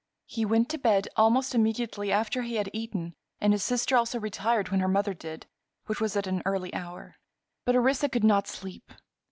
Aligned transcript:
He 0.25 0.45
went 0.45 0.67
to 0.69 0.79
bed 0.79 1.09
almost 1.15 1.53
immediately 1.53 2.11
after 2.11 2.41
he 2.41 2.55
had 2.55 2.71
eaten 2.73 3.13
and 3.39 3.53
his 3.53 3.61
sister 3.61 3.95
also 3.95 4.19
retired 4.19 4.69
when 4.69 4.79
her 4.79 4.87
mother 4.87 5.13
did, 5.13 5.45
which 5.85 6.01
was 6.01 6.15
at 6.17 6.25
an 6.25 6.41
early 6.43 6.73
hour. 6.73 7.17
But 7.65 7.75
Orissa 7.75 8.09
could 8.09 8.23
not 8.23 8.47
sleep. 8.47 8.93